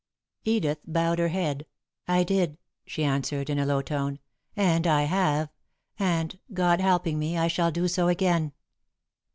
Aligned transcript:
Edith 0.45 0.79
bowed 0.87 1.19
her 1.19 1.27
head. 1.27 1.67
"I 2.07 2.23
did," 2.23 2.57
she 2.87 3.03
answered, 3.03 3.51
in 3.51 3.59
a 3.59 3.67
low 3.67 3.83
tone, 3.83 4.17
"and 4.55 4.87
I 4.87 5.03
have, 5.03 5.51
and, 5.99 6.39
God 6.51 6.81
helping 6.81 7.19
me, 7.19 7.37
I 7.37 7.47
shall 7.47 7.69
do 7.69 7.87
so 7.87 8.07
again." 8.07 8.53